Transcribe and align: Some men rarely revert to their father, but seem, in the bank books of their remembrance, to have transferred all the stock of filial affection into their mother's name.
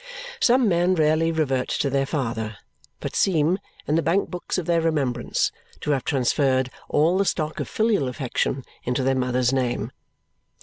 Some 0.39 0.67
men 0.67 0.95
rarely 0.95 1.31
revert 1.31 1.67
to 1.67 1.87
their 1.91 2.07
father, 2.07 2.57
but 3.01 3.15
seem, 3.15 3.59
in 3.85 3.93
the 3.93 4.01
bank 4.01 4.31
books 4.31 4.57
of 4.57 4.65
their 4.65 4.81
remembrance, 4.81 5.51
to 5.81 5.91
have 5.91 6.03
transferred 6.05 6.71
all 6.89 7.19
the 7.19 7.23
stock 7.25 7.59
of 7.59 7.67
filial 7.69 8.07
affection 8.07 8.65
into 8.83 9.03
their 9.03 9.13
mother's 9.13 9.53
name. 9.53 9.91